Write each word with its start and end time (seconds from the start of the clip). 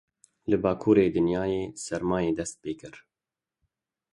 Li 0.49 0.57
bakurê 0.63 1.05
dinyayê 1.15 1.63
sermayê 1.85 2.31
dest 2.37 2.55
pê 2.61 2.71
kir. 2.79 2.95